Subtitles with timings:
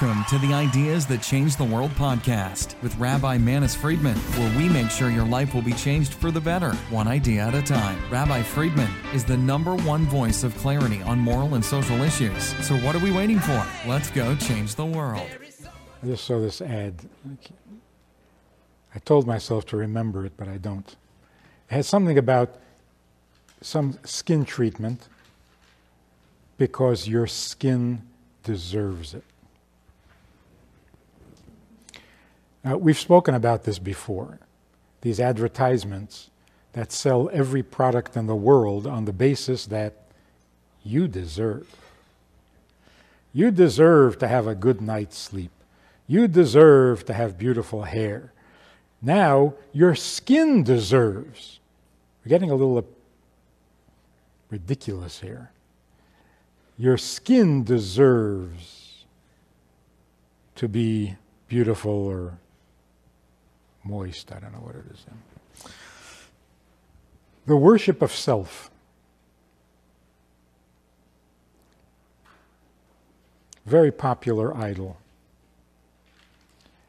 [0.00, 4.68] Welcome to the Ideas That Change the World podcast with Rabbi Manis Friedman, where we
[4.68, 7.98] make sure your life will be changed for the better, one idea at a time.
[8.08, 12.54] Rabbi Friedman is the number one voice of clarity on moral and social issues.
[12.64, 13.66] So, what are we waiting for?
[13.88, 15.28] Let's go change the world.
[16.00, 16.94] I just saw this ad.
[18.94, 20.88] I told myself to remember it, but I don't.
[21.70, 22.54] It has something about
[23.62, 25.08] some skin treatment
[26.56, 28.02] because your skin
[28.44, 29.24] deserves it.
[32.64, 34.38] Now, we've spoken about this before.
[35.00, 36.30] These advertisements
[36.72, 39.94] that sell every product in the world on the basis that
[40.82, 41.74] you deserve.
[43.32, 45.50] You deserve to have a good night's sleep.
[46.06, 48.32] You deserve to have beautiful hair.
[49.00, 51.60] Now, your skin deserves.
[52.24, 52.84] We're getting a little
[54.50, 55.50] ridiculous here.
[56.76, 59.04] Your skin deserves
[60.56, 61.16] to be
[61.48, 62.38] beautiful or
[63.88, 64.30] moist.
[64.30, 65.06] I don't know what it is.
[67.46, 68.70] The worship of self.
[73.64, 74.98] Very popular idol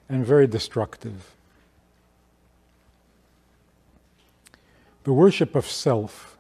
[0.10, 1.36] and very destructive.
[5.04, 6.38] The worship of self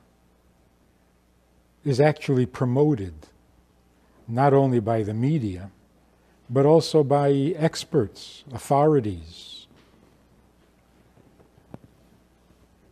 [1.85, 3.13] is actually promoted
[4.27, 5.71] not only by the media,
[6.49, 9.58] but also by experts, authorities.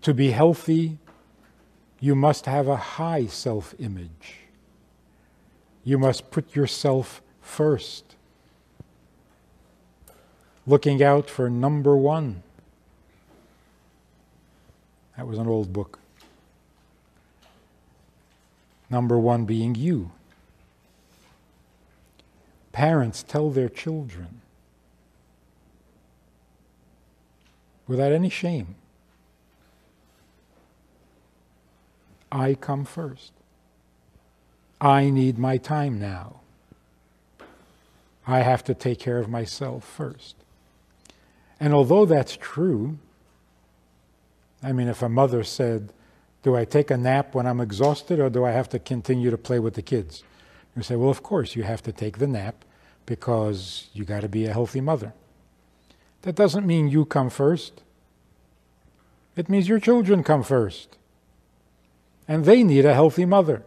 [0.08, 1.00] To be healthy,
[2.00, 4.38] you must have a high self image.
[5.84, 8.16] You must put yourself first,
[10.66, 12.42] looking out for number one.
[15.18, 16.00] That was an old book.
[18.90, 20.12] Number one being you
[22.72, 24.40] parents tell their children
[27.90, 28.76] without any shame
[32.32, 33.32] I come first.
[34.80, 36.42] I need my time now.
[38.28, 40.36] I have to take care of myself first.
[41.60, 43.00] And although that's true,
[44.62, 45.94] I mean, if a mother said,
[46.44, 49.38] Do I take a nap when I'm exhausted or do I have to continue to
[49.38, 50.24] play with the kids?
[50.76, 52.64] You say, Well, of course, you have to take the nap
[53.06, 55.14] because you got to be a healthy mother.
[56.22, 57.82] That doesn't mean you come first.
[59.36, 60.98] It means your children come first.
[62.28, 63.64] And they need a healthy mother.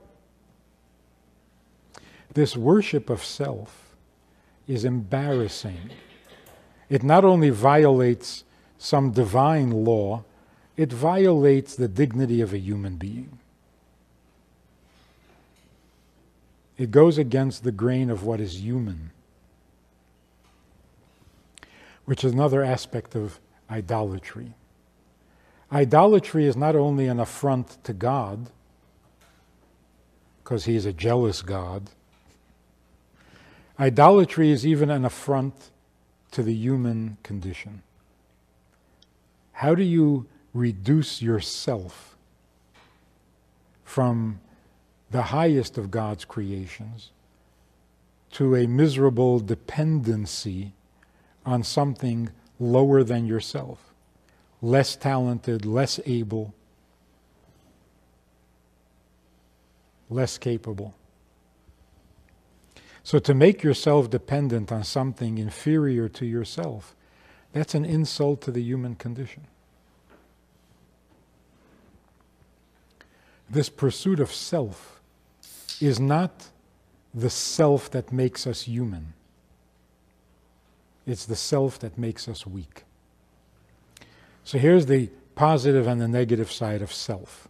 [2.32, 3.94] This worship of self
[4.69, 5.91] is embarrassing.
[6.88, 8.44] It not only violates
[8.78, 10.25] some divine law,
[10.76, 13.38] it violates the dignity of a human being.
[16.78, 19.10] It goes against the grain of what is human
[22.10, 23.38] which is another aspect of
[23.70, 24.53] idolatry.
[25.72, 28.50] Idolatry is not only an affront to God,
[30.42, 31.91] because he is a jealous God,
[33.78, 35.70] idolatry is even an affront
[36.32, 37.82] to the human condition.
[39.53, 42.16] How do you reduce yourself
[43.84, 44.41] from
[45.10, 47.10] the highest of God's creations
[48.32, 50.72] to a miserable dependency
[51.44, 53.90] on something lower than yourself,
[54.62, 56.54] less talented, less able,
[60.09, 60.94] less capable.
[63.03, 66.94] So to make yourself dependent on something inferior to yourself,
[67.53, 69.47] that's an insult to the human condition.
[73.49, 75.00] This pursuit of self
[75.81, 76.50] is not
[77.12, 79.15] the self that makes us human.
[81.06, 82.84] It's the self that makes us weak.
[84.50, 87.47] So here's the positive and the negative side of self.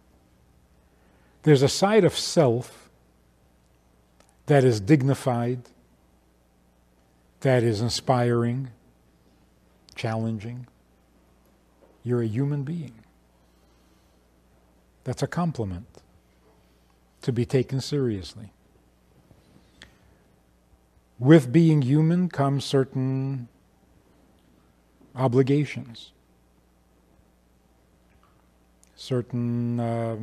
[1.41, 2.91] There's a side of self
[4.45, 5.63] that is dignified,
[7.39, 8.69] that is inspiring,
[9.95, 10.67] challenging.
[12.03, 12.93] You're a human being.
[15.03, 15.87] That's a compliment
[17.23, 18.53] to be taken seriously
[21.17, 23.47] with being human comes certain
[25.15, 26.11] obligations,
[29.01, 30.17] certain uh,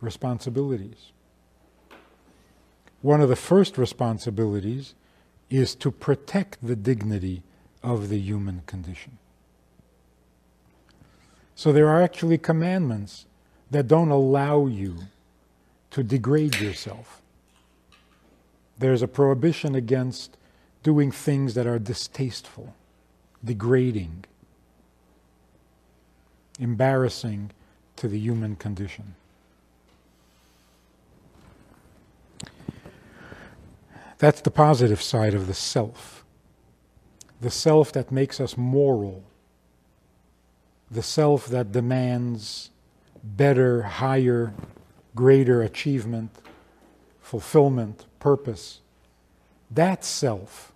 [0.00, 1.12] responsibilities.
[3.00, 4.94] One of the first responsibilities
[5.50, 7.42] is to protect the dignity
[7.82, 9.18] of the human condition.
[11.54, 13.26] So there are actually commandments
[13.70, 14.96] that don't allow you
[15.90, 17.22] to degrade yourself
[18.82, 20.36] there's a prohibition against
[20.82, 22.74] doing things that are distasteful,
[23.44, 24.24] degrading,
[26.62, 27.50] embarrassing
[27.96, 29.14] to the human condition.
[34.18, 36.24] That's the positive side of the self.
[37.40, 39.24] The self that makes us moral.
[40.90, 42.70] The self that demands
[43.24, 44.54] better, higher,
[45.16, 46.30] greater achievement,
[47.20, 48.80] fulfillment, purpose.
[49.70, 50.72] That self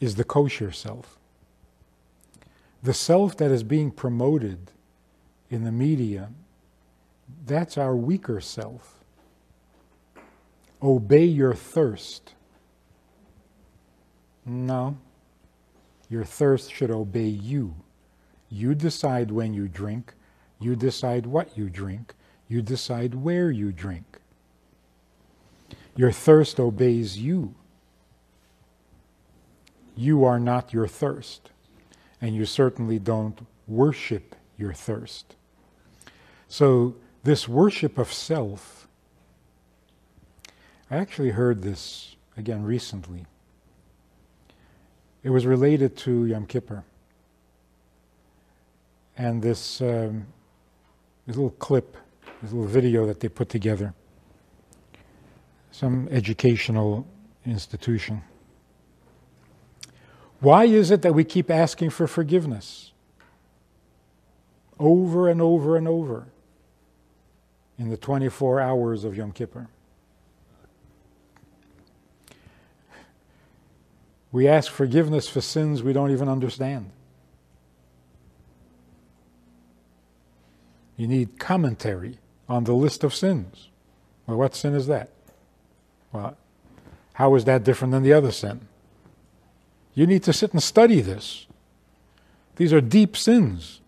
[0.00, 1.18] is the kosher self.
[2.84, 4.70] The self that is being promoted
[5.50, 6.30] in the media,
[7.44, 9.04] that's our weaker self
[10.84, 12.34] obey your thirst.
[14.44, 14.98] No.
[16.10, 17.74] Your thirst should obey you.
[18.50, 20.12] You decide when you drink.
[20.60, 22.14] You decide what you drink.
[22.46, 24.20] You decide where you drink.
[25.96, 27.54] Your thirst obeys you.
[29.96, 31.50] You are not your thirst,
[32.24, 35.36] and you certainly don't worship your thirst.
[36.48, 38.88] So, this worship of self
[40.90, 43.26] I actually heard this again recently.
[45.22, 46.82] It was related to Yom Kippur.
[49.18, 50.26] And this, um,
[51.26, 51.96] this little clip,
[52.40, 53.92] this little video that they put together,
[55.72, 57.06] some educational
[57.44, 58.22] institution.
[60.44, 62.92] Why is it that we keep asking for forgiveness?
[64.78, 66.26] Over and over and over
[67.78, 69.68] in the 24 hours of Yom Kippur.
[74.32, 76.90] We ask forgiveness for sins we don't even understand.
[80.98, 82.18] You need commentary
[82.50, 83.70] on the list of sins.
[84.26, 85.08] Well, what sin is that?
[86.12, 86.36] Well,
[87.14, 88.68] how is that different than the other sin?
[89.94, 91.46] You need to sit and study this.
[92.56, 93.80] These are deep sins.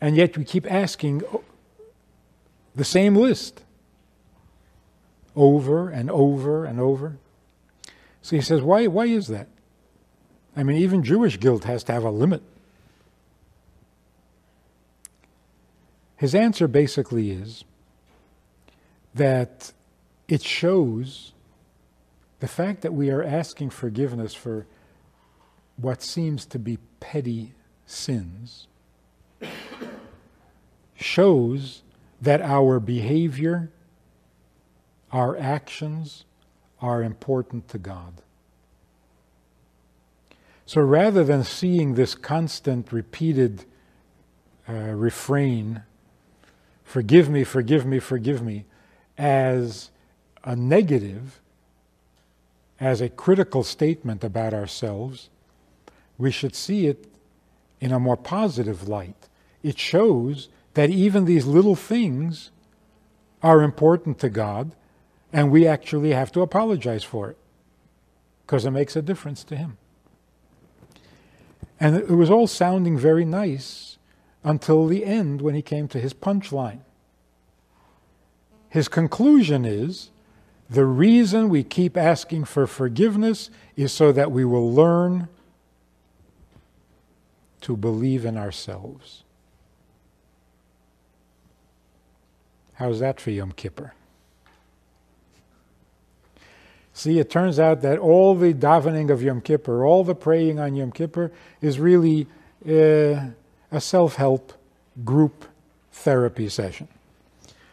[0.00, 1.22] And yet we keep asking
[2.74, 3.62] the same list
[5.36, 7.18] over and over and over.
[8.22, 9.48] So he says, why, why is that?
[10.56, 12.42] I mean, even Jewish guilt has to have a limit.
[16.16, 17.64] His answer basically is
[19.14, 19.72] that
[20.28, 21.32] it shows
[22.40, 24.66] the fact that we are asking forgiveness for
[25.76, 27.52] what seems to be petty
[27.86, 28.66] sins
[30.94, 31.82] shows
[32.20, 33.70] that our behavior,
[35.12, 36.24] our actions,
[36.80, 38.22] are important to God.
[40.66, 43.64] So rather than seeing this constant, repeated
[44.68, 45.82] uh, refrain,
[46.84, 48.66] forgive me, forgive me, forgive me,
[49.18, 49.90] as
[50.44, 51.40] a negative,
[52.80, 55.28] as a critical statement about ourselves,
[56.16, 57.06] we should see it
[57.80, 59.28] in a more positive light.
[59.62, 62.50] It shows that even these little things
[63.42, 64.72] are important to God
[65.32, 67.36] and we actually have to apologize for it
[68.46, 69.76] because it makes a difference to him.
[71.78, 73.98] And it was all sounding very nice
[74.42, 76.80] until the end when he came to his punchline.
[78.68, 80.10] His conclusion is
[80.70, 85.28] the reason we keep asking for forgiveness is so that we will learn
[87.62, 89.24] to believe in ourselves.
[92.74, 93.94] How's that for Yom Kippur?
[96.92, 100.76] See, it turns out that all the davening of Yom Kippur, all the praying on
[100.76, 102.26] Yom Kippur, is really
[102.66, 103.30] uh,
[103.72, 104.52] a self help
[105.04, 105.46] group
[105.92, 106.86] therapy session.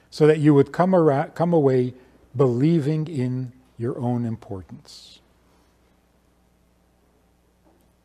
[0.10, 1.94] So that you would come, around, come away
[2.38, 5.20] believing in your own importance.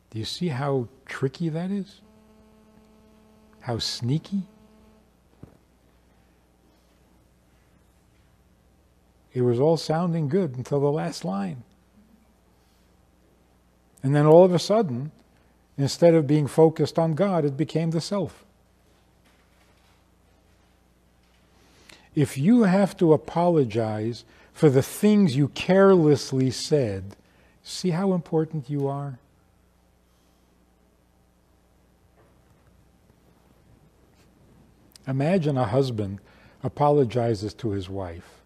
[0.09, 2.01] Do you see how tricky that is?
[3.61, 4.43] How sneaky?
[9.33, 11.63] It was all sounding good until the last line.
[14.03, 15.11] And then all of a sudden,
[15.77, 18.45] instead of being focused on God, it became the self.
[22.15, 27.15] If you have to apologize for the things you carelessly said,
[27.63, 29.17] see how important you are?
[35.07, 36.19] Imagine a husband
[36.63, 38.41] apologizes to his wife.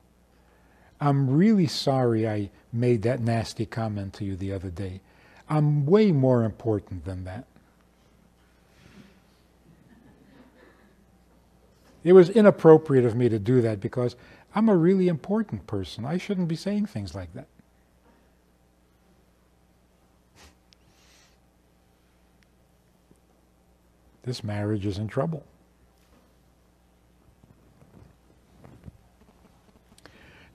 [0.99, 5.01] I'm really sorry I made that nasty comment to you the other day.
[5.49, 7.45] I'm way more important than that.
[12.07, 14.15] It was inappropriate of me to do that because
[14.55, 16.05] I'm a really important person.
[16.05, 17.47] I shouldn't be saying things like that.
[24.23, 25.43] This marriage is in trouble.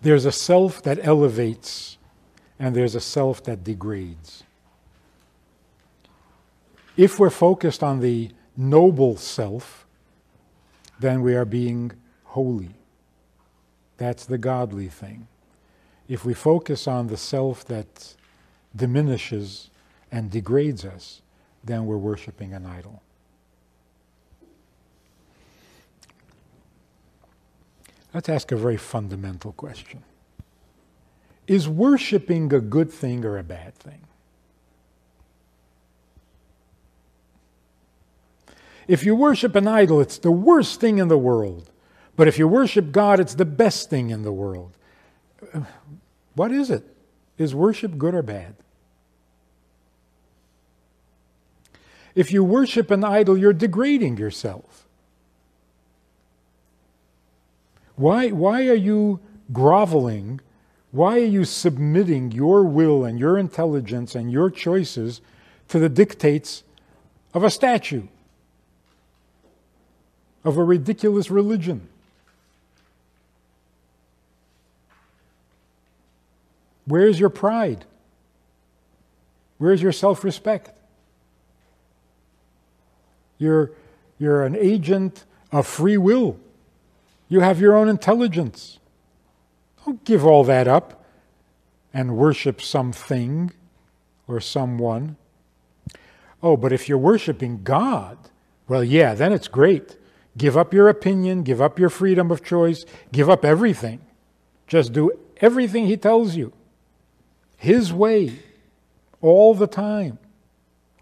[0.01, 1.99] There's a self that elevates,
[2.59, 4.43] and there's a self that degrades.
[6.97, 9.82] If we're focused on the noble self,
[11.03, 11.93] then we are being
[12.25, 12.71] holy.
[13.99, 15.29] That's the godly thing.
[16.09, 18.15] If we focus on the self that
[18.75, 19.71] diminishes
[20.11, 21.21] and degrades us,
[21.63, 23.03] then we're worshiping an idol.
[28.15, 30.03] Let's ask a very fundamental question
[31.47, 34.01] Is worshiping a good thing or a bad thing?
[38.89, 41.71] If you worship an idol, it's the worst thing in the world.
[42.17, 44.77] But if you worship God, it's the best thing in the world.
[46.35, 46.85] What is it?
[47.39, 48.55] Is worship good or bad?
[52.15, 54.87] If you worship an idol, you're degrading yourself.
[57.97, 59.21] Why, why are you
[59.53, 60.41] groveling?
[60.91, 65.23] Why are you submitting your will and your intelligence and your choices
[65.69, 66.65] to the dictates
[67.33, 68.09] of a statue,
[70.45, 71.89] of a ridiculous religion?
[76.85, 77.85] Where's your pride?
[79.59, 80.71] Where's your self respect?
[83.39, 83.71] You're,
[84.19, 86.39] you're an agent of free will.
[87.29, 88.79] You have your own intelligence.
[89.85, 91.05] Don't give all that up
[91.95, 93.53] and worship something
[94.29, 95.17] or someone.
[96.43, 98.19] Oh, but if you're worshiping God,
[98.69, 99.97] well, yeah, then it's great.
[100.37, 104.01] Give up your opinion, give up your freedom of choice, give up everything.
[104.67, 106.53] Just do everything He tells you.
[107.57, 108.39] His way,
[109.21, 110.19] all the time.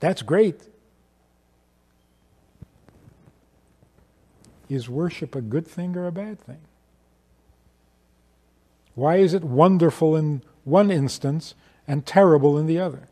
[0.01, 0.69] That's great.
[4.69, 6.61] Is worship a good thing or a bad thing?
[8.95, 11.55] Why is it wonderful in one instance
[11.89, 13.10] and terrible in the other?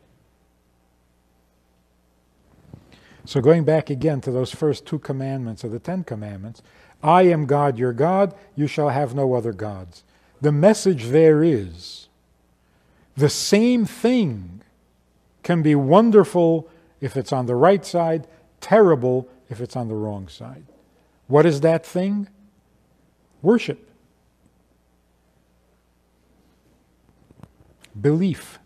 [3.29, 6.63] So, going back again to those first two commandments of the Ten Commandments
[7.03, 10.03] I am God your God, you shall have no other gods.
[10.41, 12.07] The message there is
[13.15, 14.61] the same thing
[15.43, 16.67] can be wonderful
[17.01, 18.25] if it's on the right side,
[18.61, 20.65] terrible if it's on the wrong side.
[21.27, 22.29] What is that thing?
[23.43, 23.91] Worship.
[28.01, 28.58] Belief.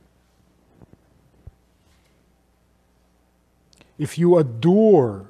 [3.98, 5.30] If you adore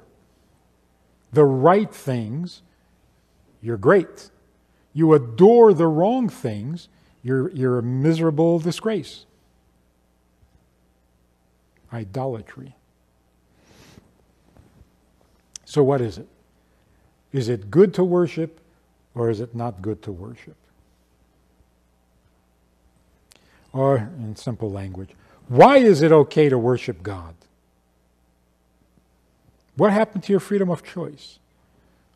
[1.32, 2.62] the right things,
[3.60, 4.30] you're great.
[4.92, 6.88] You adore the wrong things,
[7.22, 9.26] you're, you're a miserable disgrace.
[11.92, 12.74] Idolatry.
[15.64, 16.28] So, what is it?
[17.32, 18.60] Is it good to worship
[19.14, 20.56] or is it not good to worship?
[23.72, 25.10] Or, in simple language,
[25.48, 27.34] why is it okay to worship God?
[29.76, 31.38] What happened to your freedom of choice?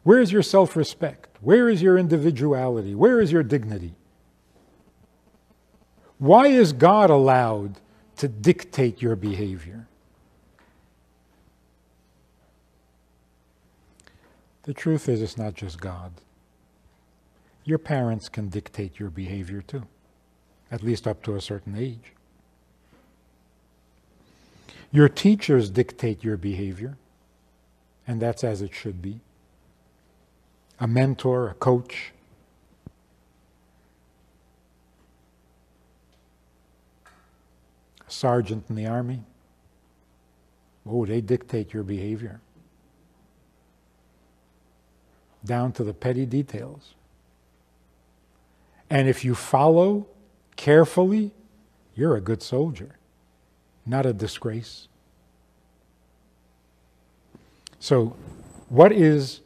[0.05, 1.37] Where is your self respect?
[1.41, 2.95] Where is your individuality?
[2.95, 3.95] Where is your dignity?
[6.19, 7.81] Why is God allowed
[8.17, 9.87] to dictate your behavior?
[14.65, 16.13] The truth is, it's not just God.
[17.65, 19.85] Your parents can dictate your behavior too,
[20.71, 22.13] at least up to a certain age.
[24.91, 26.97] Your teachers dictate your behavior,
[28.09, 29.21] and that's as it should be.
[30.81, 32.13] A mentor, a coach,
[38.07, 39.25] a sergeant in the army.
[40.89, 42.41] Oh, they dictate your behavior
[45.45, 46.95] down to the petty details.
[48.89, 50.07] And if you follow
[50.57, 51.33] carefully,
[51.95, 52.97] you're a good soldier,
[53.85, 54.89] not a disgrace.
[57.81, 58.17] So,
[58.69, 59.41] what is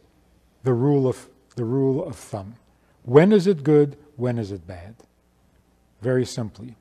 [0.63, 2.57] the rule of the rule of thumb?
[3.05, 3.97] When is it good?
[4.17, 4.95] When is it bad?
[6.01, 6.77] Very simply.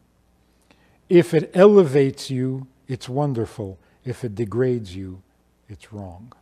[1.10, 3.78] If it elevates you, it's wonderful.
[4.06, 5.22] If it degrades you,
[5.68, 6.34] it's wrong.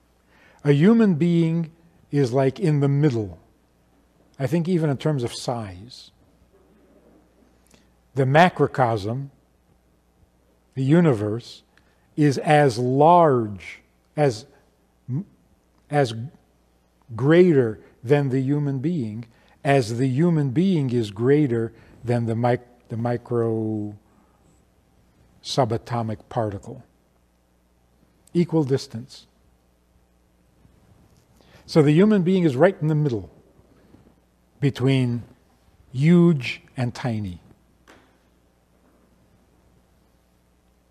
[0.63, 1.71] A human being
[2.11, 3.39] is like in the middle.
[4.37, 6.11] I think even in terms of size.
[8.15, 9.31] The macrocosm,
[10.75, 11.63] the universe,
[12.15, 13.79] is as large,
[14.15, 14.45] as,
[15.89, 16.13] as
[17.15, 19.25] greater than the human being,
[19.63, 23.95] as the human being is greater than the, mic- the micro
[25.43, 26.83] subatomic particle.
[28.33, 29.25] Equal distance.
[31.65, 33.29] So the human being is right in the middle
[34.59, 35.23] between
[35.91, 37.41] huge and tiny.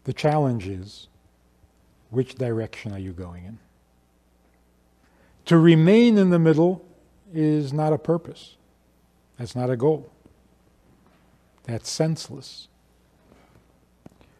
[0.05, 1.09] The challenge is
[2.11, 3.59] which direction are you going in?
[5.49, 6.85] To remain in the middle
[7.33, 8.57] is not a purpose,
[9.38, 10.12] that's not a goal.
[11.64, 12.69] That's senseless.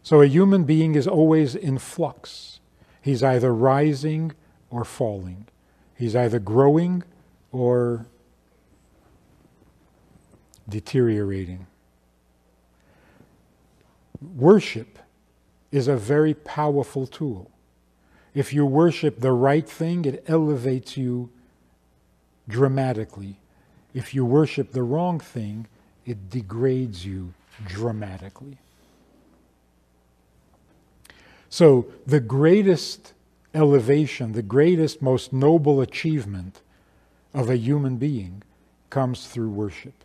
[0.03, 2.61] So a human being is always in flux.
[3.01, 4.33] He's either rising
[4.69, 5.47] or falling.
[5.95, 7.03] He's either growing
[7.53, 8.05] or
[10.69, 11.67] deteriorating.
[14.21, 14.99] Worship
[15.73, 17.51] is a very powerful tool.
[18.39, 21.29] If you worship the right thing, it elevates you
[22.49, 23.41] dramatically.
[23.93, 25.67] If you worship the wrong thing,
[26.07, 27.35] it degrades you
[27.67, 28.59] dramatically.
[31.51, 33.13] So, the greatest
[33.57, 36.61] elevation, the greatest, most noble achievement
[37.35, 38.45] of a human being
[38.89, 40.05] comes through worship.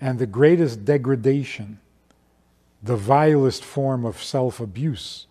[0.00, 1.78] And the greatest degradation,
[2.82, 5.26] the vilest form of self abuse,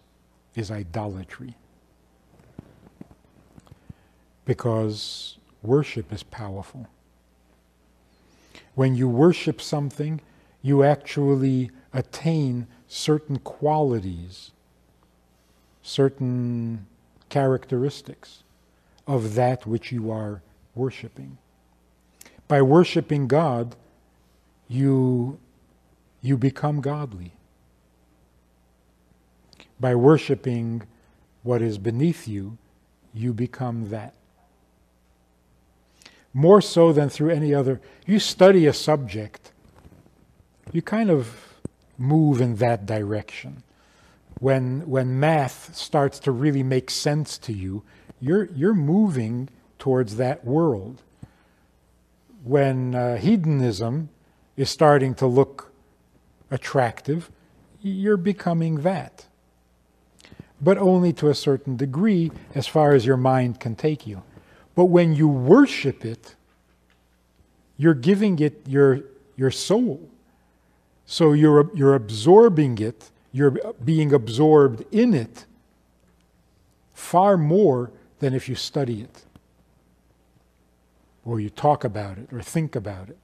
[0.58, 1.56] is idolatry.
[4.46, 6.88] Because worship is powerful.
[8.76, 10.22] When you worship something,
[10.62, 14.52] you actually attain certain qualities,
[15.82, 16.86] certain
[17.30, 18.44] characteristics
[19.08, 20.42] of that which you are
[20.74, 21.38] worshiping.
[22.48, 23.76] By worshiping God,
[24.68, 25.40] you,
[26.22, 27.32] you become godly.
[29.80, 30.84] By worshiping
[31.44, 32.58] what is beneath you,
[33.14, 34.14] you become that.
[36.34, 37.80] More so than through any other.
[38.06, 39.52] You study a subject,
[40.72, 41.54] you kind of
[41.98, 43.64] move in that direction.
[44.40, 47.84] When, when math starts to really make sense to you,
[48.20, 49.50] you're, you're moving
[49.80, 51.02] towards that world.
[52.44, 54.10] When uh, hedonism
[54.58, 55.72] is starting to look
[56.52, 57.32] attractive,
[57.82, 59.26] you're becoming that.
[60.66, 64.24] But only to a certain degree as far as your mind can take you.
[64.74, 66.36] But when you worship it,
[67.78, 69.02] you're giving it your,
[69.36, 70.10] your soul.
[71.06, 73.56] So you're, you're absorbing it, you're
[73.92, 75.46] being absorbed in it
[76.94, 79.26] far more than if you study it,
[81.24, 83.18] or you talk about it, or think about it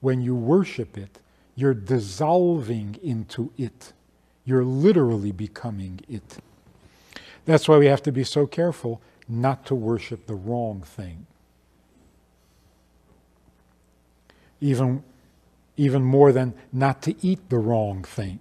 [0.00, 1.20] when you worship it,
[1.54, 3.92] you're dissolving into it.
[4.44, 6.38] You're literally becoming it.
[7.44, 11.26] That's why we have to be so careful not to worship the wrong thing.
[14.60, 15.02] Even,
[15.76, 18.40] even more than not to eat the wrong thing,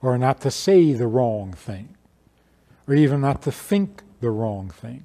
[0.00, 1.96] or not to say the wrong thing,
[2.88, 5.04] or even not to think the wrong thing.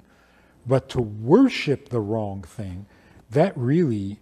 [0.66, 2.86] But to worship the wrong thing,
[3.30, 4.18] that really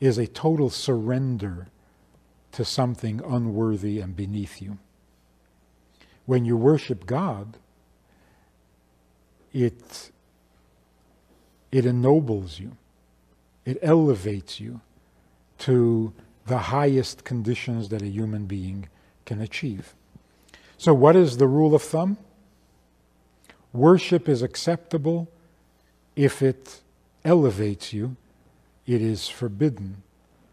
[0.00, 1.68] is a total surrender
[2.52, 4.78] to something unworthy and beneath you.
[6.30, 7.56] When you worship God,
[9.52, 10.12] it,
[11.72, 12.76] it ennobles you,
[13.64, 14.80] it elevates you
[15.58, 16.12] to
[16.46, 18.88] the highest conditions that a human being
[19.24, 19.92] can achieve.
[20.78, 22.16] So, what is the rule of thumb?
[23.72, 25.26] Worship is acceptable
[26.14, 26.80] if it
[27.24, 28.16] elevates you
[28.86, 30.04] it is forbidden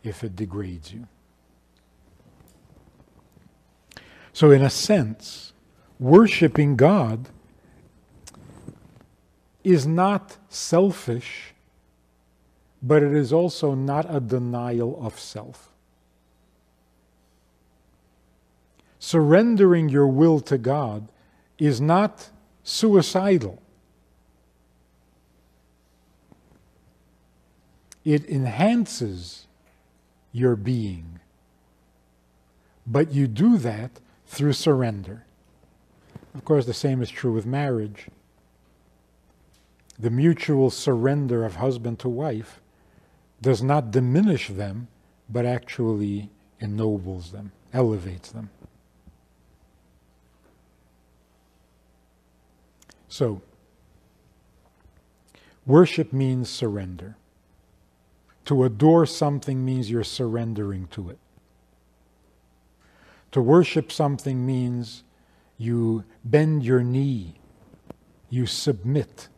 [0.04, 1.08] if it degrades you.
[4.34, 5.54] So, in a sense,
[6.00, 7.30] worshiping God
[9.64, 11.54] is not selfish,
[12.82, 15.70] but it is also not a denial of self.
[19.00, 21.12] Surrendering your will to God
[21.58, 22.30] is not
[22.64, 23.62] suicidal.
[28.08, 29.48] it enhances
[30.32, 31.20] your being.
[32.86, 35.26] But you do that through surrender.
[36.34, 38.08] Of course, the same is true with marriage.
[40.00, 42.62] The mutual surrender of husband to wife
[43.42, 44.88] does not diminish them,
[45.30, 48.50] but actually ennobles them, elevates them.
[53.08, 53.42] So,
[55.66, 57.16] worship means surrender.
[58.46, 61.18] To adore something means you're surrendering to it.
[63.32, 65.04] To worship something means
[65.58, 67.36] you bend your knee,
[68.30, 69.30] you submit,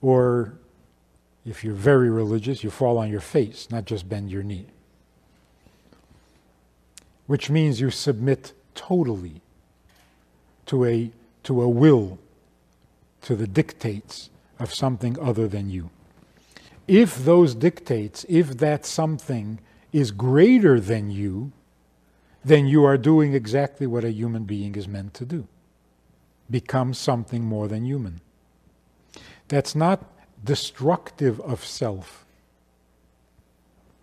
[0.00, 0.54] or
[1.44, 4.66] If you're very religious, you fall on your face, not just bend your knee.
[7.26, 9.40] Which means you submit totally
[10.66, 11.10] to a,
[11.44, 12.18] to a will,
[13.22, 15.90] to the dictates of something other than you.
[16.86, 19.58] If those dictates, if that something
[19.92, 21.52] is greater than you,
[22.44, 25.46] then you are doing exactly what a human being is meant to do
[26.50, 28.20] become something more than human.
[29.48, 30.04] That's not
[30.44, 32.24] destructive of self,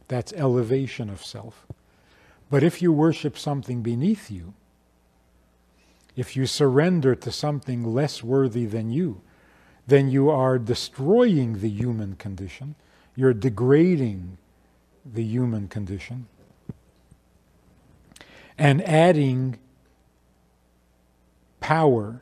[0.08, 1.68] that's elevation of self.
[2.50, 4.54] But if you worship something beneath you,
[6.16, 9.22] if you surrender to something less worthy than you,
[9.86, 12.76] then you are destroying the human condition,
[13.16, 14.38] you're degrading
[15.06, 16.28] the human condition,
[18.60, 19.58] and adding
[21.62, 22.22] power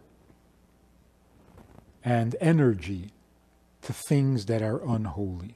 [2.06, 3.12] and energy
[3.82, 5.56] to things that are unholy.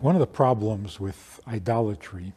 [0.00, 2.34] One of the problems with idolatry,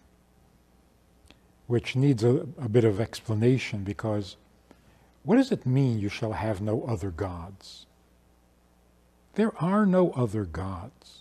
[1.68, 4.38] which needs a, a, bit of explanation, because
[5.24, 7.87] what does it mean you shall have no other gods?
[9.38, 11.20] There are no other gods.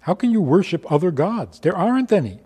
[0.00, 1.60] How can you worship other gods?
[1.60, 2.38] There aren't any.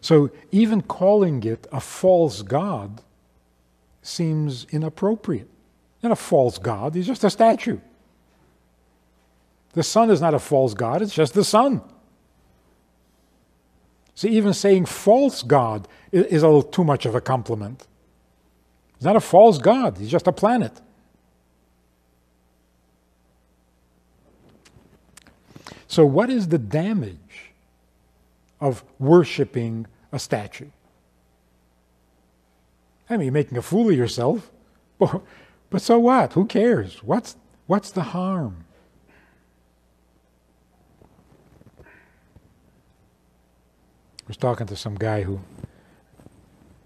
[0.00, 3.02] So even calling it a false god
[4.02, 5.50] seems inappropriate.
[6.00, 7.80] Not a false god, he's just a statue.
[9.72, 11.82] The sun is not a false god, it's just the sun.
[14.14, 17.88] See, even saying false god is a little too much of a compliment.
[19.00, 20.78] He's not a false god, he's just a planet.
[25.88, 27.54] So, what is the damage
[28.60, 30.68] of worshiping a statue?
[33.08, 34.50] I mean, you're making a fool of yourself.
[35.70, 36.32] But so what?
[36.32, 37.02] Who cares?
[37.04, 37.36] What's,
[37.68, 38.64] what's the harm?
[41.78, 41.84] I
[44.26, 45.40] was talking to some guy who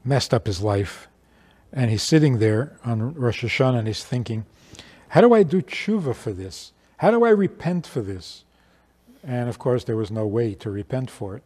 [0.05, 1.09] messed up his life
[1.75, 4.47] and he's sitting there on Rosh Hashanah and he's thinking,
[5.09, 6.73] how do I do tshuva for this?
[6.99, 8.45] How do I repent for this?
[9.25, 11.43] And of course, there was no way to repent for it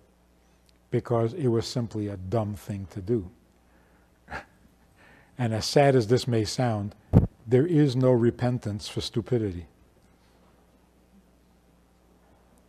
[0.90, 3.30] because it was simply a dumb thing to do.
[5.38, 6.94] and as sad as this may sound,
[7.46, 9.66] there is no repentance for stupidity.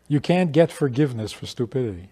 [0.08, 2.10] You can't get forgiveness for stupidity.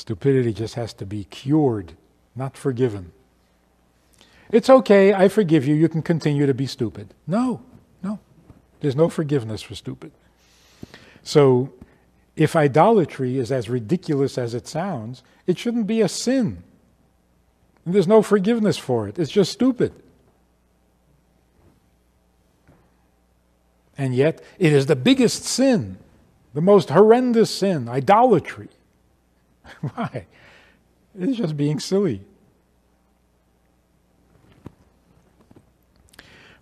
[0.00, 1.92] Stupidity just has to be cured,
[2.34, 3.12] not forgiven.
[4.50, 7.12] It's okay, I forgive you, you can continue to be stupid.
[7.26, 7.60] No,
[8.02, 8.18] no.
[8.80, 10.12] There's no forgiveness for stupid.
[11.22, 11.74] So,
[12.34, 16.62] if idolatry is as ridiculous as it sounds, it shouldn't be a sin.
[17.84, 19.18] And there's no forgiveness for it.
[19.18, 19.92] It's just stupid.
[23.98, 25.98] And yet, it is the biggest sin,
[26.54, 28.70] the most horrendous sin, idolatry.
[29.94, 30.26] Why?
[31.18, 32.22] It's just being silly.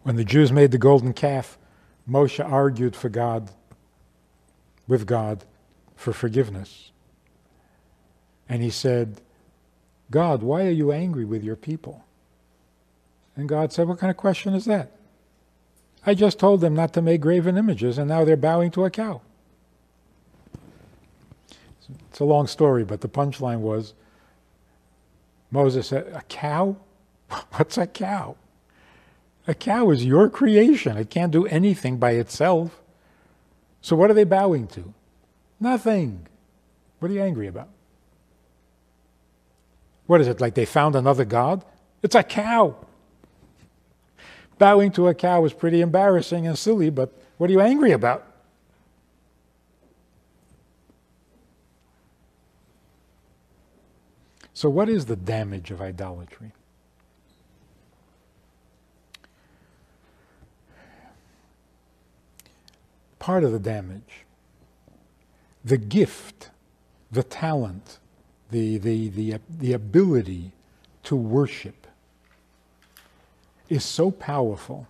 [0.03, 1.59] When the Jews made the golden calf,
[2.09, 3.51] Moshe argued for God,
[4.87, 5.45] with God,
[5.97, 6.93] for forgiveness.
[8.49, 9.21] And he said,
[10.11, 12.05] God, why are you angry with your people?
[13.37, 14.93] And God said, What kind of question is that?
[16.07, 18.91] I just told them not to make graven images, and now they're bowing to a
[18.91, 19.21] cow.
[22.11, 23.95] It's a long story, but the punchline was
[25.51, 26.77] Moses said, A cow?
[27.53, 28.37] What's a cow?
[29.47, 30.97] A cow is your creation.
[30.99, 32.83] It can't do anything by itself.
[33.81, 34.93] So what are they bowing to?
[35.59, 36.27] Nothing.
[36.99, 37.69] What are you angry about?
[40.07, 41.65] What is it, like they found another god?
[42.03, 42.77] It's a cow.
[44.59, 48.27] Bowing to a cow is pretty embarrassing and silly, but what are you angry about?
[54.59, 56.51] So, what is the damage of idolatry?
[63.21, 64.25] Part of the damage,
[65.65, 66.51] the gift,
[67.13, 68.01] the talent,
[68.51, 70.51] the, the, the, the ability
[71.05, 71.87] to worship
[73.69, 74.89] is so powerful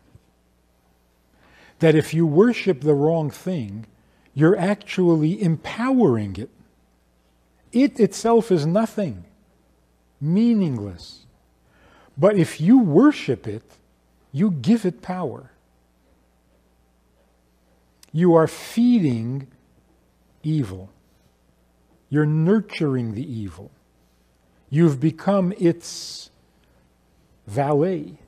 [1.80, 3.84] that if you worship the wrong thing,
[4.32, 6.48] you're actually empowering it.
[7.70, 9.26] It itself is nothing,
[10.20, 11.26] meaningless.
[12.16, 13.62] But if you worship it,
[14.32, 15.50] you give it power.
[18.12, 19.46] You are feeding
[20.42, 20.90] evil.
[22.10, 23.70] You're nurturing the evil.
[24.70, 26.30] You've become its
[27.46, 28.18] valet.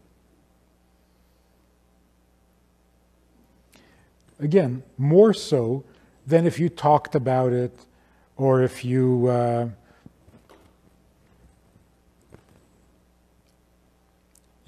[4.39, 5.85] Again, more so
[6.27, 7.87] than if you talked about it
[8.37, 9.69] or if you uh,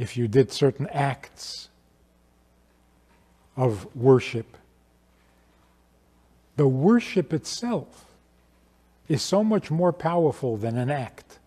[0.03, 1.69] if you did certain acts
[3.57, 4.57] of worship.
[6.57, 8.07] The worship itself
[9.07, 11.39] is so much more powerful than an act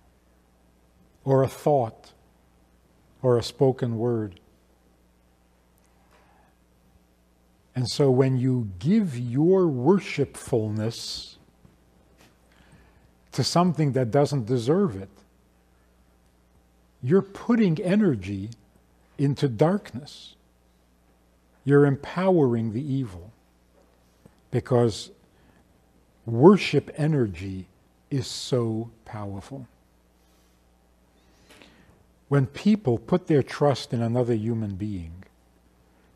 [1.25, 2.13] or a thought
[3.21, 4.39] or a spoken word.
[7.75, 11.35] And so when you give your worshipfulness
[13.33, 15.09] to something that doesn't deserve it,
[17.05, 18.49] you're putting energy
[19.19, 20.33] into darkness.
[21.63, 23.31] You're empowering the evil
[24.49, 25.11] because
[26.25, 27.67] worship energy
[28.09, 29.67] is so powerful.
[32.27, 35.25] When people put their trust in another human being,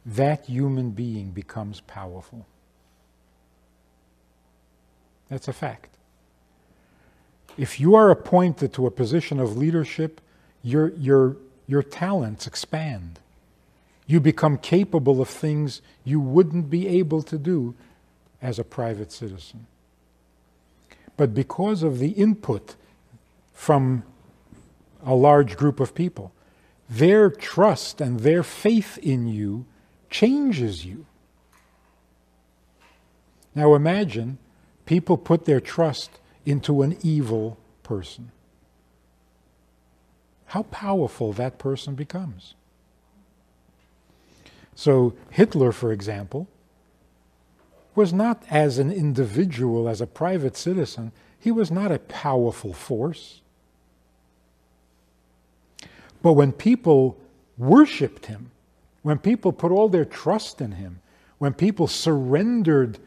[0.08, 2.48] that human being becomes powerful.
[5.30, 5.98] That's a fact.
[7.60, 10.20] If you are appointed to a position of leadership,
[10.64, 13.20] your, your, your talents expand.
[14.08, 17.76] You become capable of things you wouldn't be able to do
[18.42, 19.68] as a private citizen.
[21.18, 22.76] But because of the input
[23.54, 24.04] from
[25.06, 26.32] a large group of people,
[26.90, 29.66] their trust and their faith in you
[30.10, 31.06] changes you.
[33.54, 34.38] Now imagine
[34.86, 36.10] people put their trust
[36.46, 38.32] into an evil person
[40.50, 42.56] how powerful that person becomes.
[44.74, 46.48] So, Hitler, for example,
[47.94, 53.42] was not as an individual, as a private citizen, he was not a powerful force.
[56.24, 57.18] But when people
[57.58, 58.50] worshiped him,
[59.04, 61.00] when people put all their trust in him,
[61.38, 62.98] when people surrendered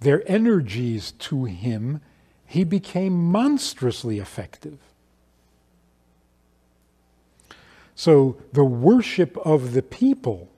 [0.00, 2.00] their energies to him,
[2.46, 4.78] he became monstrously effective.
[7.94, 10.48] So the worship of the people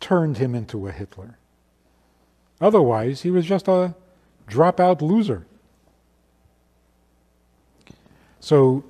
[0.00, 1.38] turned him into a Hitler.
[2.60, 3.94] Otherwise, he was just a
[4.48, 5.46] dropout loser.
[8.40, 8.84] So,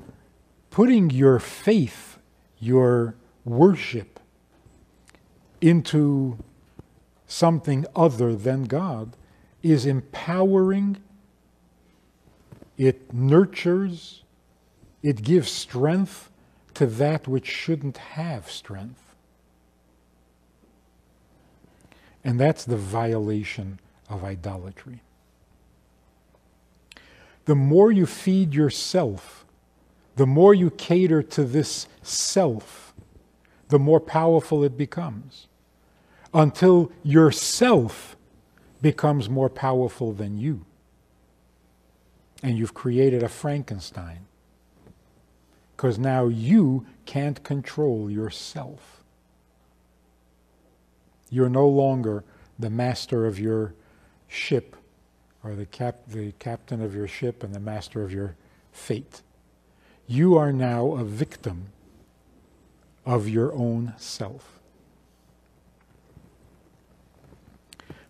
[0.71, 2.19] putting your faith,
[2.59, 4.21] your worship,
[5.61, 6.39] into
[7.27, 9.17] something other than God
[9.63, 10.97] is empowering,
[12.79, 14.23] it nurtures,
[15.03, 16.31] it gives strength,
[16.81, 19.15] to that which shouldn't have strength.
[22.25, 25.03] And that's the violation of idolatry.
[27.45, 29.45] The more you feed yourself,
[30.17, 32.95] the more you cater to this self,
[33.69, 35.49] the more powerful it becomes.
[36.33, 38.17] Until yourself
[38.81, 40.65] becomes more powerful than you.
[42.43, 44.29] And you've created a Frankenstein
[45.81, 49.03] because now you can't control yourself.
[51.31, 52.23] You're no longer
[52.59, 53.73] the master of your
[54.29, 54.77] ship
[55.43, 58.37] or the, cap- the captain of your ship and the master of your
[58.71, 59.23] fate.
[60.07, 61.69] You are now a victim
[63.07, 64.61] of your own self.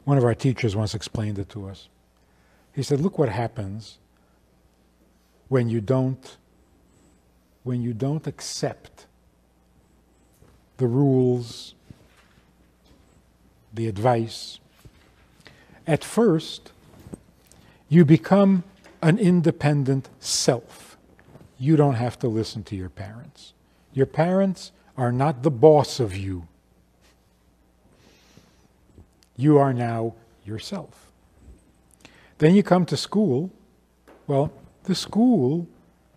[0.02, 1.88] One of our teachers once explained it to us.
[2.74, 3.98] He said, Look what happens
[5.46, 6.36] when you don't
[7.70, 9.06] when you don't accept
[10.78, 11.76] the rules,
[13.72, 14.58] the advice,
[15.86, 16.72] at first
[17.88, 18.64] you become
[19.02, 20.96] an independent self.
[21.60, 23.52] You don't have to listen to your parents.
[23.92, 26.48] Your parents are not the boss of you.
[29.36, 31.06] You are now yourself.
[32.38, 33.52] Then you come to school.
[34.26, 34.52] Well,
[34.82, 35.68] the school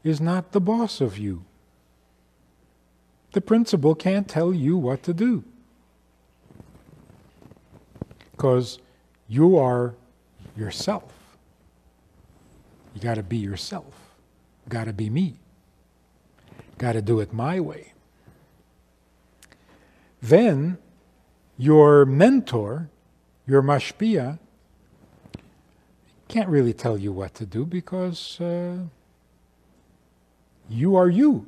[0.03, 1.45] is not the boss of you.
[3.31, 5.43] The principal can't tell you what to do.
[8.31, 8.79] Because
[9.27, 9.95] you are
[10.55, 11.37] yourself.
[12.93, 13.93] You got to be yourself.
[14.69, 15.39] Got to be me.
[16.77, 17.93] Got to do it my way.
[20.21, 20.77] Then
[21.57, 22.89] your mentor,
[23.47, 24.39] your mashpia,
[26.27, 28.77] can't really tell you what to do because uh,
[30.73, 31.45] you are you.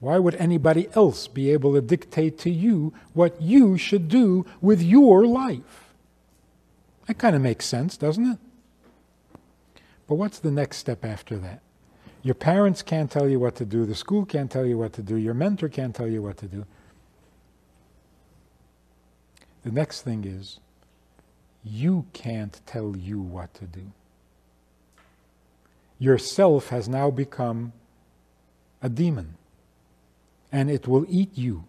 [0.00, 4.82] Why would anybody else be able to dictate to you what you should do with
[4.82, 5.94] your life?
[7.06, 8.38] That kind of makes sense, doesn't it?
[10.06, 11.60] But what's the next step after that?
[12.22, 15.02] Your parents can't tell you what to do, the school can't tell you what to
[15.02, 16.66] do, your mentor can't tell you what to do.
[19.62, 20.60] The next thing is,
[21.64, 23.92] you can't tell you what to do.
[25.98, 27.72] Yourself has now become
[28.82, 29.36] a demon,
[30.52, 31.64] and it will eat you.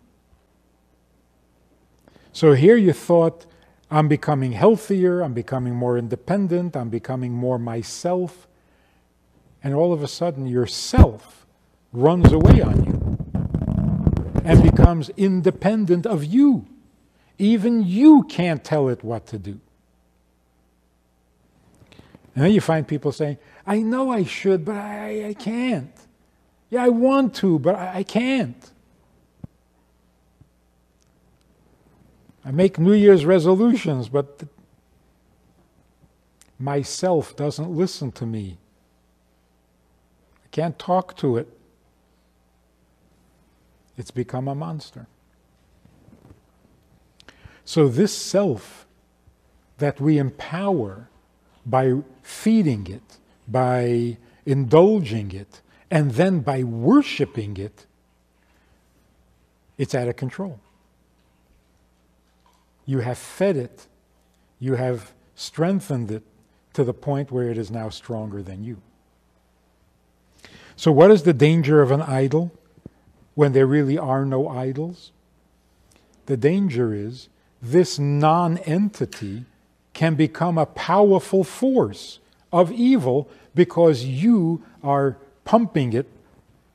[2.33, 3.45] So here you thought,
[3.89, 8.47] I'm becoming healthier, I'm becoming more independent, I'm becoming more myself.
[9.63, 11.45] And all of a sudden, yourself
[11.91, 13.17] runs away on you
[14.43, 16.67] and becomes independent of you.
[17.37, 19.59] Even you can't tell it what to do.
[22.37, 25.91] And then you find people saying, I know I should, but I, I can't.
[26.69, 28.71] Yeah, I want to, but I, I can't.
[32.45, 34.43] I make New Year's resolutions, but
[36.59, 38.59] myself doesn't listen to me.
[40.45, 41.47] I can't talk to it.
[43.97, 45.07] It's become a monster.
[47.65, 48.85] So, this self
[49.79, 51.09] that we empower
[51.67, 57.85] by feeding it, by indulging it, and then by worshiping it,
[59.77, 60.59] it's out of control.
[62.85, 63.87] You have fed it,
[64.59, 66.23] you have strengthened it
[66.73, 68.81] to the point where it is now stronger than you.
[70.75, 72.51] So, what is the danger of an idol
[73.35, 75.11] when there really are no idols?
[76.27, 77.29] The danger is
[77.61, 79.45] this non entity
[79.97, 82.19] can become a powerful force
[82.53, 86.07] of evil because you are pumping it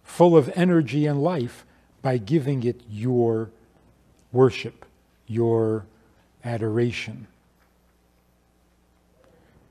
[0.03, 1.65] full of energy and life
[2.03, 3.49] by giving it your
[4.33, 4.85] worship,
[5.29, 5.87] your
[6.45, 7.29] adoration.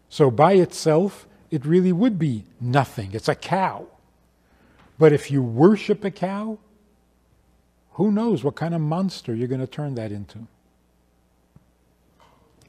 [0.07, 3.09] So, by itself, it really would be nothing.
[3.11, 3.85] It's a cow.
[4.97, 6.57] But if you worship a cow,
[7.95, 10.47] who knows what kind of monster you're going to turn that into?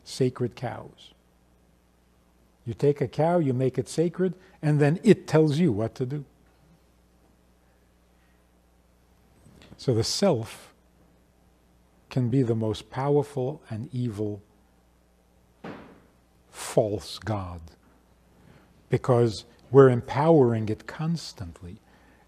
[0.05, 1.13] Sacred cows.
[2.65, 6.07] You take a cow, you make it sacred, and then it tells you what to
[6.07, 6.25] do.
[9.77, 10.73] So the self
[12.09, 14.43] can be the most powerful and evil
[16.51, 17.61] false God
[18.91, 21.79] because we're empowering it constantly.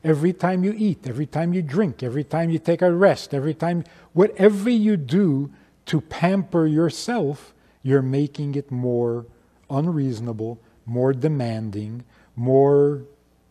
[0.02, 3.54] Every time you eat, every time you drink, every time you take a rest, every
[3.54, 5.50] time, whatever you do
[5.86, 7.53] to pamper yourself,
[7.84, 9.26] you're making it more
[9.70, 12.02] unreasonable, more demanding,
[12.34, 13.02] more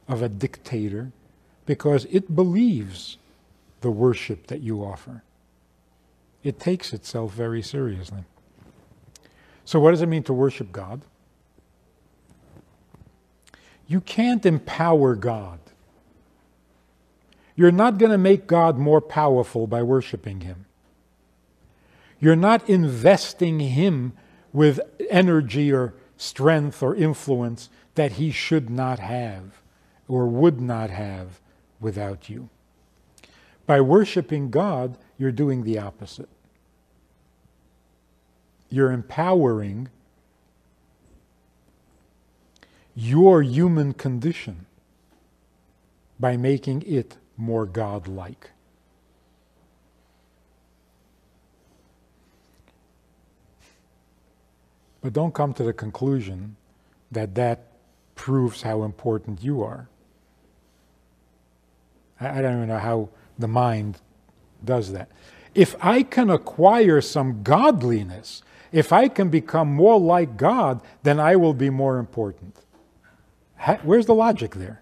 [0.09, 1.13] of a dictator,
[1.65, 3.17] because it believes
[3.79, 5.23] the worship that you offer
[6.43, 8.25] it takes itself very seriously.
[9.65, 11.01] So, what does it mean to worship God?
[13.87, 15.59] You can't empower God.
[17.55, 20.65] You're not going to make God more powerful by worshiping Him.
[22.19, 24.13] You're not investing Him
[24.53, 29.61] with energy or strength or influence that He should not have
[30.07, 31.39] or would not have
[31.79, 32.49] without you.
[33.65, 36.29] By worshiping God, you're doing the opposite.
[38.69, 39.89] You're empowering
[42.95, 44.65] your human condition
[46.19, 48.51] by making it more godlike.
[55.03, 56.55] But don't come to the conclusion
[57.11, 57.67] that that
[58.15, 59.89] proves how important you are.
[62.19, 63.99] I, I don't even know how the mind
[64.63, 65.09] does that.
[65.53, 71.35] If I can acquire some godliness, if I can become more like God, then I
[71.35, 72.55] will be more important.
[73.83, 74.81] Where's the logic there?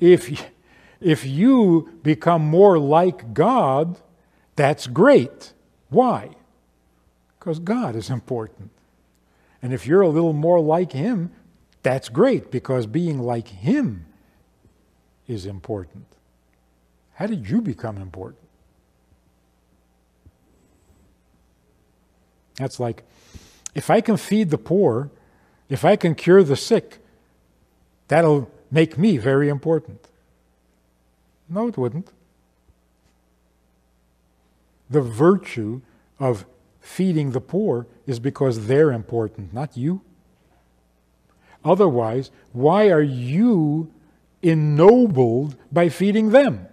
[0.00, 0.48] If,
[1.00, 3.98] if you become more like God,
[4.56, 5.52] that's great.
[5.90, 6.30] Why?
[7.40, 8.70] Because God is important.
[9.62, 11.32] And if you're a little more like Him,
[11.82, 14.06] that's great because being like Him
[15.26, 16.06] is important.
[17.14, 18.42] How did you become important?
[22.56, 23.04] That's like
[23.74, 25.10] if I can feed the poor,
[25.68, 26.98] if I can cure the sick,
[28.08, 30.08] that'll make me very important.
[31.48, 32.12] No, it wouldn't.
[34.90, 35.80] The virtue
[36.18, 36.44] of
[36.90, 40.02] feeding the poor is because they're important, not you.
[41.64, 43.92] Otherwise, why are you
[44.42, 46.66] ennobled by feeding them?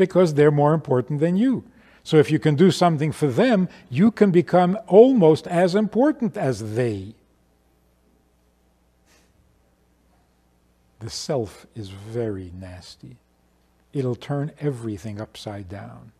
[0.00, 1.62] because they're more important than you.
[2.02, 6.74] So if you can do something for them, you can become almost as important as
[6.74, 7.14] they.
[11.00, 13.16] The self is very nasty.
[13.92, 16.12] It'll turn everything upside down.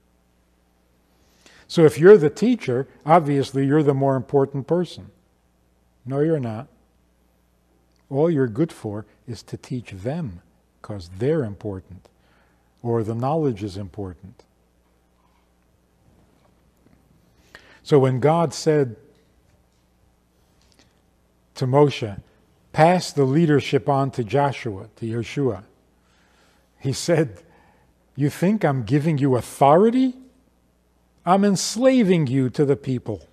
[1.68, 5.10] So if you're the teacher, obviously you're the more important person.
[6.04, 6.66] No, you're not.
[8.08, 10.42] All you're good for is to teach them
[10.82, 12.08] because they're important
[12.82, 14.42] or the knowledge is important.
[17.82, 18.96] So when God said
[21.54, 22.20] to Moshe,
[22.72, 25.64] pass the leadership on to Joshua, to Yeshua,
[26.78, 27.42] he said,
[28.20, 30.12] You think I'm giving you authority?
[31.24, 33.26] I'm enslaving you to the people.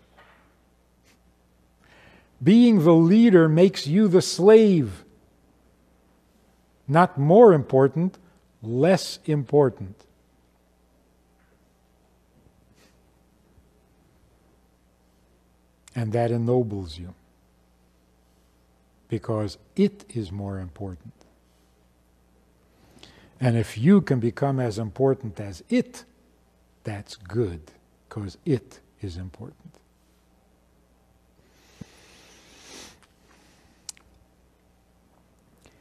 [2.41, 5.03] Being the leader makes you the slave.
[6.87, 8.17] Not more important,
[8.63, 10.05] less important.
[15.93, 17.13] And that ennobles you
[19.09, 21.16] because it is more important.
[23.39, 26.05] And if you can become as important as it,
[26.83, 27.71] that's good
[28.07, 29.75] because it is important.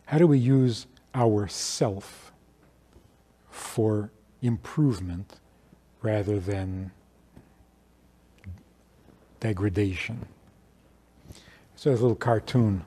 [0.06, 2.32] How do we use our self
[3.50, 4.10] for
[4.42, 5.40] improvement
[6.02, 6.92] rather than
[9.40, 10.26] degradation?
[11.74, 12.84] So, there's a little cartoon.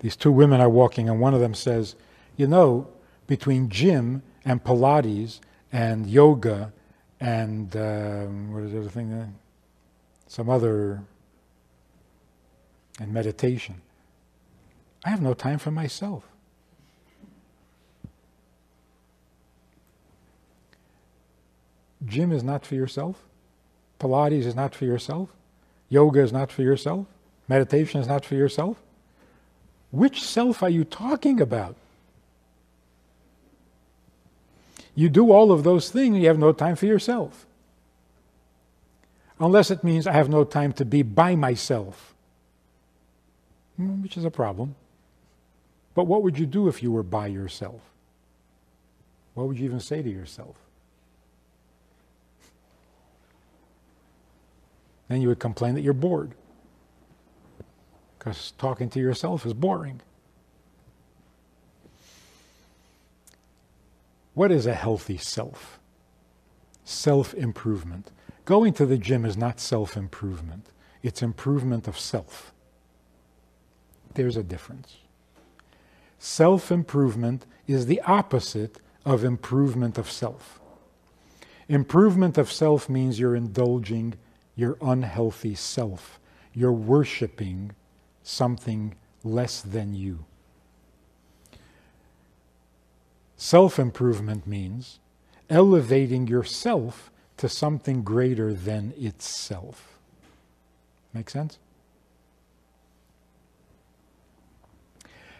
[0.00, 1.94] These two women are walking, and one of them says,
[2.36, 2.88] You know,
[3.30, 5.38] between gym and Pilates
[5.72, 6.72] and yoga
[7.20, 9.36] and um, what is the other thing?
[10.26, 11.04] Some other,
[12.98, 13.82] and meditation.
[15.04, 16.24] I have no time for myself.
[22.04, 23.22] Gym is not for yourself.
[24.00, 25.28] Pilates is not for yourself.
[25.88, 27.06] Yoga is not for yourself.
[27.46, 28.82] Meditation is not for yourself.
[29.92, 31.76] Which self are you talking about?
[35.00, 37.46] You do all of those things, you have no time for yourself.
[39.38, 42.14] Unless it means I have no time to be by myself,
[43.78, 44.74] hmm, which is a problem.
[45.94, 47.80] But what would you do if you were by yourself?
[49.32, 50.56] What would you even say to yourself?
[55.08, 56.32] Then you would complain that you're bored.
[58.18, 60.02] Because talking to yourself is boring.
[64.40, 65.78] What is a healthy self?
[66.82, 68.10] Self improvement.
[68.46, 70.70] Going to the gym is not self improvement,
[71.02, 72.54] it's improvement of self.
[74.14, 74.96] There's a difference.
[76.18, 80.58] Self improvement is the opposite of improvement of self.
[81.68, 84.14] Improvement of self means you're indulging
[84.56, 86.18] your unhealthy self.
[86.54, 87.72] You're worshiping
[88.22, 90.24] something less than you.
[93.42, 94.98] Self improvement means
[95.48, 99.98] elevating yourself to something greater than itself.
[101.14, 101.58] Make sense?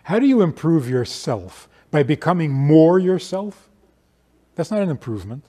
[0.05, 1.69] How do you improve yourself?
[1.91, 3.69] By becoming more yourself?
[4.55, 5.45] That's not an improvement.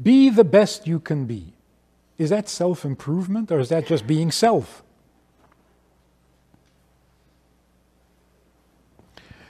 [0.00, 1.54] Be the best you can be.
[2.16, 4.84] Is that self improvement or is that just being self?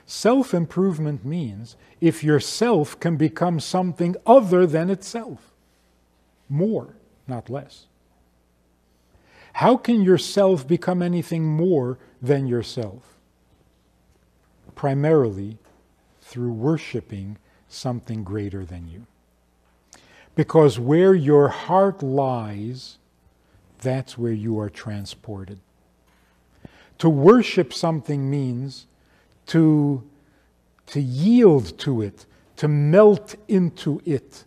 [0.06, 5.52] Self improvement means if yourself can become something other than itself,
[6.48, 6.94] more,
[7.26, 7.86] not less.
[9.54, 13.16] How can yourself become anything more than yourself?
[14.76, 15.58] Primarily
[16.20, 17.38] through worshiping
[17.68, 19.06] something greater than you.
[20.36, 22.98] Because where your heart lies,
[23.80, 25.58] that's where you are transported.
[26.98, 28.86] To worship something means
[29.46, 30.02] to,
[30.86, 32.26] to yield to it,
[32.56, 34.44] to melt into it.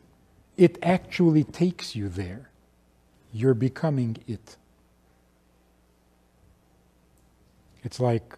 [0.57, 2.49] It actually takes you there.
[3.31, 4.57] You're becoming it.
[7.83, 8.37] It's like,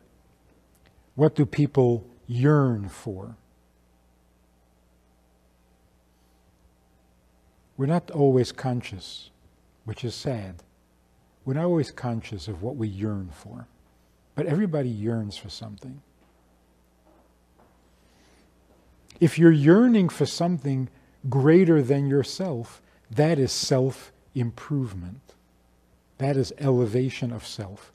[1.16, 3.36] what do people yearn for?
[7.78, 9.32] We're not always conscious,
[9.86, 10.62] which is sad.
[11.46, 13.66] We're not always conscious of what we yearn for.
[14.36, 16.02] But everybody yearns for something.
[19.22, 20.90] If you're yearning for something
[21.30, 25.36] greater than yourself, that is self improvement.
[26.18, 27.94] That is elevation of self.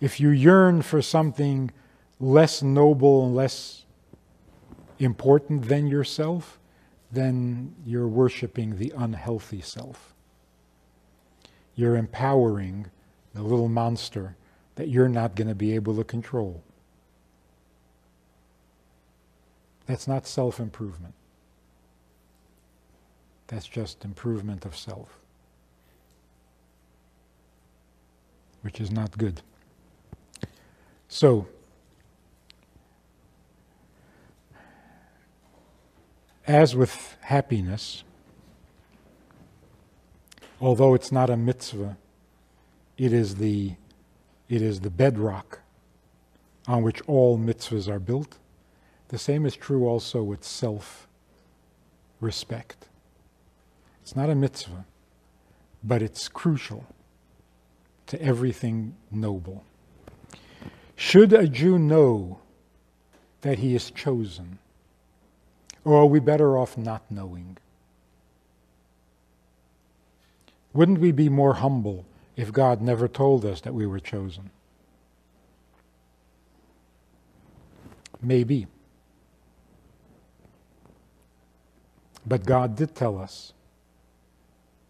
[0.00, 1.70] If you yearn for something
[2.18, 3.84] less noble and less
[4.98, 6.58] important than yourself,
[7.10, 10.12] then you're worshiping the unhealthy self.
[11.76, 12.86] You're empowering
[13.32, 14.36] the little monster
[14.74, 16.62] that you're not going to be able to control.
[19.86, 21.14] That's not self improvement.
[23.48, 25.18] That's just improvement of self,
[28.62, 29.42] which is not good.
[31.08, 31.46] So,
[36.46, 38.02] as with happiness,
[40.60, 41.96] although it's not a mitzvah,
[42.96, 43.74] it is the,
[44.48, 45.60] it is the bedrock
[46.66, 48.38] on which all mitzvahs are built.
[49.14, 51.06] The same is true also with self
[52.20, 52.88] respect.
[54.02, 54.86] It's not a mitzvah,
[55.84, 56.84] but it's crucial
[58.08, 59.62] to everything noble.
[60.96, 62.40] Should a Jew know
[63.42, 64.58] that he is chosen,
[65.84, 67.56] or are we better off not knowing?
[70.72, 72.04] Wouldn't we be more humble
[72.34, 74.50] if God never told us that we were chosen?
[78.20, 78.66] Maybe.
[82.26, 83.52] But God did tell us.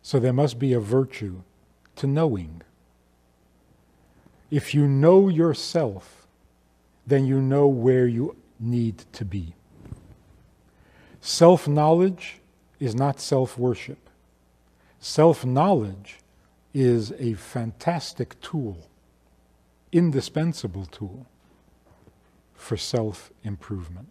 [0.03, 1.43] So there must be a virtue
[1.97, 2.63] to knowing.
[4.51, 6.27] If you know yourself,
[7.07, 9.55] then you know where you need to be.
[11.21, 12.41] Self knowledge
[12.79, 14.11] is not self worship.
[15.01, 16.19] Self knowledge
[16.73, 18.89] is a fantastic tool,
[19.93, 21.27] indispensable tool
[22.55, 24.09] for self improvement.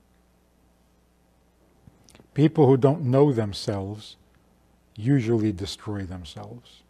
[2.34, 4.16] People who don't know themselves
[4.96, 6.82] usually destroy themselves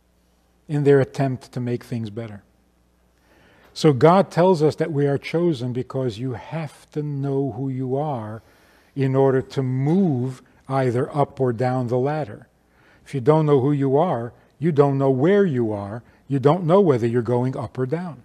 [0.68, 2.44] in their attempt to make things better.
[3.74, 7.98] So God tells us that we are chosen because you have to know who you
[7.98, 8.41] are
[8.96, 12.48] in order to move either up or down the ladder.
[13.06, 16.66] If you don't know who you are, you don't know where you are, you don't
[16.66, 18.24] know whether you're going up or down.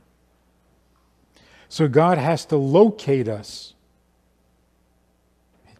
[1.69, 3.75] So God has to locate us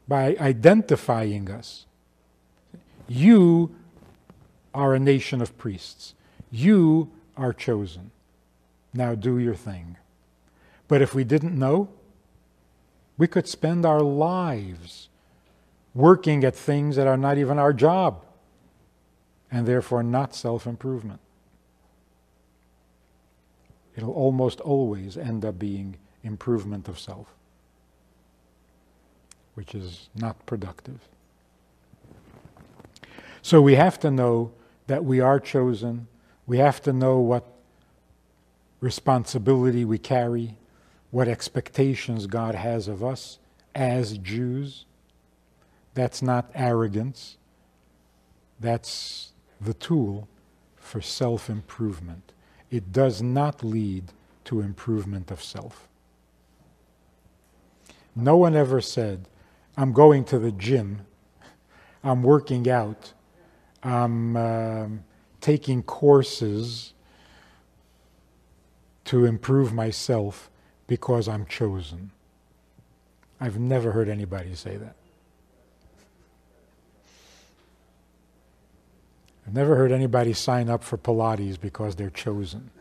[0.09, 1.85] by identifying us.
[3.07, 3.77] You
[4.75, 6.15] are a nation of priests.
[6.51, 8.11] You are chosen.
[8.93, 9.97] Now do your thing.
[10.89, 11.91] But if we didn't know,
[13.19, 15.09] we could spend our lives
[15.95, 18.25] working at things that are not even our job
[19.51, 21.21] and therefore not self improvement.
[23.97, 27.35] It'll almost always end up being improvement of self,
[29.59, 31.01] which is not productive.
[33.43, 34.53] So we have to know
[34.87, 36.07] that we are chosen.
[36.47, 37.45] We have to know what
[38.81, 40.55] responsibility we carry
[41.11, 43.41] what expectations God has of us
[43.75, 44.85] as Jews.
[45.95, 47.37] That's not arrogance,
[48.61, 50.29] that's the tool
[50.77, 52.33] for self improvement.
[52.71, 54.13] It does not lead
[54.45, 55.89] to improvement of self.
[58.15, 59.27] No one ever said,
[59.79, 61.07] I'm going to the gym,
[62.03, 63.13] I'm working out,
[63.81, 65.05] I'm um,
[65.41, 66.95] taking courses
[69.05, 70.51] to improve myself
[70.89, 72.11] because I'm chosen.
[73.41, 74.97] I've never heard anybody say that.
[79.47, 82.73] I've never heard anybody sign up for Pilates because they're chosen.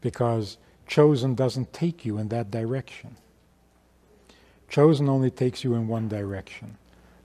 [0.00, 3.16] Because chosen doesn't take you in that direction.
[4.68, 6.76] Chosen only takes you in one direction,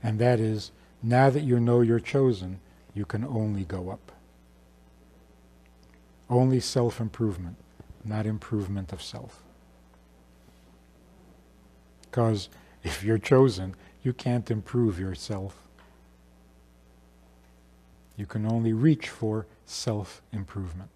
[0.03, 2.59] and that is now that you know you're chosen,
[2.93, 4.11] you can only go up.
[6.29, 7.57] Only self improvement,
[8.05, 9.41] not improvement of self.
[12.03, 12.49] Because
[12.83, 15.55] if you're chosen, you can't improve yourself.
[18.15, 20.89] You can only reach for self improvement.